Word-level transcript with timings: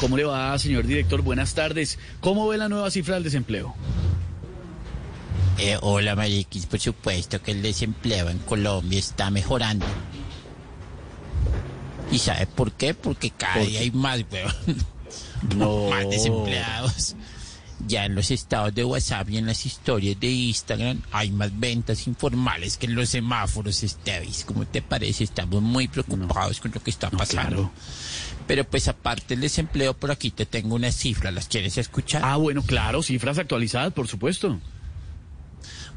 ¿Cómo 0.00 0.16
le 0.16 0.24
va, 0.24 0.56
señor 0.58 0.86
director? 0.86 1.22
Buenas 1.22 1.54
tardes. 1.54 1.98
¿Cómo 2.20 2.46
ve 2.48 2.56
la 2.56 2.68
nueva 2.68 2.90
cifra 2.90 3.14
del 3.14 3.24
desempleo? 3.24 3.74
Eh, 5.58 5.76
hola, 5.80 6.14
Mariquis. 6.14 6.66
Por 6.66 6.78
supuesto 6.78 7.42
que 7.42 7.50
el 7.50 7.62
desempleo 7.62 8.28
en 8.30 8.38
Colombia 8.38 8.98
está 8.98 9.30
mejorando. 9.30 9.86
¿Y 12.12 12.18
sabe 12.18 12.46
por 12.46 12.72
qué? 12.72 12.94
Porque 12.94 13.30
cada 13.30 13.54
¿Por 13.54 13.66
día 13.66 13.80
qué? 13.80 13.84
hay 13.86 13.90
más, 13.90 14.24
weón. 14.30 14.54
No. 15.56 15.88
más 15.90 16.08
desempleados. 16.08 17.16
Ya 17.86 18.04
en 18.04 18.14
los 18.16 18.30
estados 18.32 18.74
de 18.74 18.84
WhatsApp 18.84 19.30
y 19.30 19.38
en 19.38 19.46
las 19.46 19.64
historias 19.64 20.18
de 20.18 20.28
Instagram 20.30 21.00
hay 21.12 21.30
más 21.30 21.56
ventas 21.58 22.06
informales 22.08 22.76
que 22.76 22.86
en 22.86 22.94
los 22.96 23.08
semáforos, 23.10 23.82
Estevis. 23.82 24.44
¿Cómo 24.44 24.66
te 24.66 24.82
parece? 24.82 25.24
Estamos 25.24 25.62
muy 25.62 25.86
preocupados 25.88 26.60
con 26.60 26.72
lo 26.74 26.82
que 26.82 26.90
está 26.90 27.08
No, 27.10 27.18
pasando. 27.18 27.48
claro. 27.50 27.70
Pero 28.48 28.64
pues 28.64 28.88
aparte 28.88 29.34
del 29.34 29.42
desempleo, 29.42 29.94
por 29.94 30.10
aquí 30.10 30.30
te 30.30 30.44
tengo 30.46 30.74
una 30.74 30.90
cifra. 30.90 31.30
¿Las 31.30 31.46
quieres 31.48 31.78
escuchar? 31.78 32.22
Ah, 32.24 32.36
bueno, 32.36 32.62
claro, 32.62 33.02
cifras 33.02 33.38
actualizadas, 33.38 33.92
por 33.92 34.08
supuesto. 34.08 34.58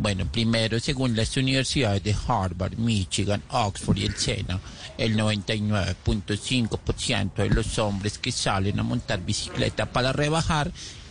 Bueno, 0.00 0.26
primero, 0.30 0.78
según 0.78 1.16
las 1.16 1.36
universidades 1.36 2.04
de 2.04 2.14
Harvard, 2.28 2.76
Michigan, 2.76 3.42
Oxford 3.50 3.98
y 3.98 4.04
el 4.06 4.14
SENA, 4.14 4.60
el 4.96 5.16
99.5% 5.16 7.34
de 7.34 7.50
los 7.50 7.76
hombres 7.80 8.16
que 8.18 8.30
salen 8.30 8.78
a 8.78 8.84
montar 8.84 9.24
bicicleta 9.24 9.86
para 9.86 10.12
rebajar 10.12 10.70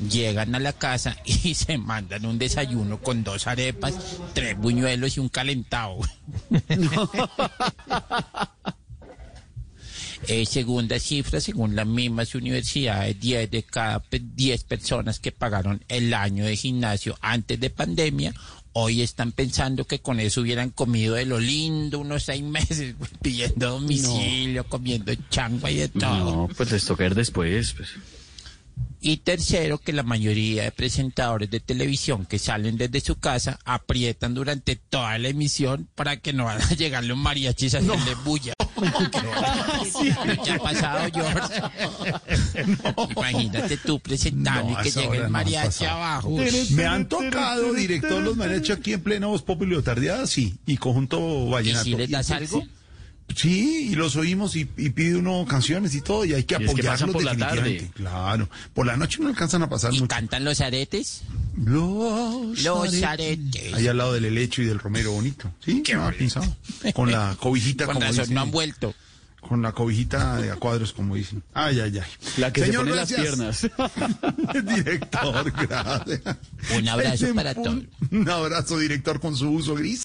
llegan 0.09 0.55
a 0.55 0.59
la 0.59 0.71
casa 0.71 1.17
y 1.25 1.53
se 1.53 1.77
mandan 1.77 2.25
un 2.25 2.39
desayuno 2.39 2.99
con 3.01 3.25
dos 3.25 3.45
arepas, 3.47 3.93
tres 4.33 4.57
buñuelos 4.57 5.17
y 5.17 5.19
un 5.19 5.27
calentado. 5.29 5.97
Eh, 10.27 10.47
segunda 10.47 10.97
cifra, 10.99 11.39
según 11.39 11.75
las 11.75 11.85
mismas 11.85 12.33
universidades, 12.33 13.19
10 13.19 13.51
de 13.51 13.61
cada 13.63 13.99
pe- 13.99 14.19
10 14.19 14.63
personas 14.63 15.19
que 15.19 15.31
pagaron 15.31 15.83
el 15.87 16.11
año 16.11 16.43
de 16.43 16.55
gimnasio 16.55 17.15
antes 17.21 17.59
de 17.59 17.69
pandemia, 17.69 18.33
hoy 18.79 19.01
están 19.01 19.31
pensando 19.31 19.85
que 19.85 19.99
con 19.99 20.19
eso 20.19 20.41
hubieran 20.41 20.69
comido 20.69 21.15
de 21.15 21.25
lo 21.25 21.39
lindo 21.39 21.97
unos 21.99 22.23
seis 22.23 22.43
meses, 22.57 22.95
pidiendo 23.21 23.71
domicilio, 23.71 24.63
comiendo 24.65 25.13
changua 25.29 25.71
y 25.71 25.77
de 25.77 25.87
todo. 25.89 26.47
No, 26.47 26.49
pues 26.55 26.71
les 26.71 26.85
toca 26.85 27.05
ir 27.05 27.15
después. 27.15 27.73
Pues. 27.73 27.89
Y 28.99 29.17
tercero, 29.17 29.77
que 29.77 29.93
la 29.93 30.01
mayoría 30.03 30.63
de 30.63 30.71
presentadores 30.71 31.49
de 31.51 31.59
televisión 31.59 32.25
que 32.25 32.39
salen 32.39 32.77
desde 32.77 32.99
su 32.99 33.15
casa 33.17 33.59
aprietan 33.63 34.33
durante 34.33 34.75
toda 34.75 35.17
la 35.19 35.27
emisión 35.29 35.87
para 35.95 36.17
que 36.17 36.33
no 36.33 36.45
van 36.45 36.61
a 36.61 36.69
llegar 36.73 37.03
los 37.03 37.17
mariachis 37.17 37.75
a 37.75 37.77
hacerle 37.77 38.15
bulla. 38.25 38.53
Lo 38.77 40.43
que 40.43 40.51
ha 40.51 40.59
pasado, 40.59 41.09
George. 41.13 41.61
Imagínate 43.15 43.77
tú 43.77 43.99
presentando 43.99 44.71
No, 44.73 44.79
y 44.79 44.83
que 44.83 44.91
llegue 44.91 45.17
el 45.17 45.23
no 45.23 45.29
mariachi 45.29 45.85
abajo. 45.85 46.37
Me 46.71 46.85
han 46.85 47.07
tocado, 47.07 47.73
director, 47.73 48.21
los 48.23 48.35
mariachis 48.35 48.71
aquí 48.71 48.93
en 48.93 49.01
plena 49.01 49.27
voz 49.27 49.41
popular 49.41 49.81
tardeada, 49.81 50.27
sí, 50.27 50.55
y 50.65 50.77
conjunto 50.77 51.19
¿Y 51.47 51.49
vallenato. 51.51 51.83
si 51.85 51.95
les 51.95 52.09
das 52.09 52.29
Y- 52.29 52.33
algo? 52.33 52.63
Sí, 53.35 53.89
y 53.91 53.95
los 53.95 54.15
oímos 54.15 54.55
y, 54.55 54.61
y 54.77 54.89
pide 54.89 55.15
uno 55.17 55.45
canciones 55.47 55.93
y 55.95 56.01
todo, 56.01 56.25
y 56.25 56.33
hay 56.33 56.43
que 56.45 56.55
Y 56.59 56.63
es 56.65 56.73
que 56.73 56.83
pasan 56.83 57.09
apoyarlos 57.09 57.13
por 57.13 57.23
la 57.23 57.31
definitivamente. 57.33 57.91
Claro, 57.95 58.49
por 58.73 58.85
la 58.85 58.97
noche 58.97 59.19
no 59.21 59.27
alcanzan 59.27 59.61
a 59.63 59.69
pasar 59.69 59.93
¿Y 59.93 59.97
mucho. 59.99 60.07
cantan 60.07 60.43
los 60.45 60.61
aretes? 60.61 61.21
Los, 61.57 62.63
Los 62.63 63.03
aretes. 63.03 63.73
Ahí 63.73 63.87
al 63.87 63.97
lado 63.97 64.13
del 64.13 64.25
helecho 64.25 64.61
y 64.61 64.65
del 64.65 64.79
romero 64.79 65.11
bonito. 65.11 65.51
Sí, 65.63 65.83
Qué 65.83 65.93
no, 65.95 66.01
bonito. 66.03 66.17
pensado. 66.19 66.55
Con 66.93 67.11
la 67.11 67.35
cobijita, 67.39 67.85
Con 67.85 67.95
como 67.95 68.05
razón 68.05 68.21
dicen, 68.23 68.35
no 68.35 68.41
han 68.41 68.51
vuelto. 68.51 68.95
Con 69.41 69.61
la 69.61 69.71
cobijita 69.71 70.37
de 70.41 70.51
a 70.51 70.55
cuadros, 70.55 70.91
como 70.93 71.15
dicen. 71.15 71.41
Ay, 71.53 71.79
ay, 71.79 71.99
ay. 71.99 72.09
La 72.37 72.51
que 72.51 72.65
Señor, 72.65 72.85
se 72.85 72.89
pone 72.89 72.95
las 72.95 73.13
piernas. 73.13 73.61
director, 74.75 75.51
gracias. 75.67 76.21
Un 76.75 76.87
abrazo 76.89 77.25
Ese 77.25 77.33
para 77.33 77.53
todos. 77.55 77.83
Un 78.11 78.29
abrazo, 78.29 78.77
director, 78.79 79.19
con 79.19 79.35
su 79.35 79.49
uso 79.49 79.75
gris. 79.75 79.95